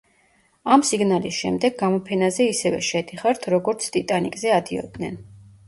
ამ 0.75 0.83
სიგნალის 0.91 1.35
შემდეგ 1.41 1.75
გამოფენაზე 1.83 2.49
ისევე 2.55 2.81
შედიხართ, 2.89 3.47
როგორც 3.57 3.89
„ტიტანიკზე“ 3.99 4.59
ადიოდნენ. 4.59 5.25